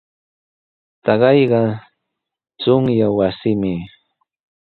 Taqayqa 1.03 1.61
chunyaq 2.61 3.13
wasimi. 3.17 3.73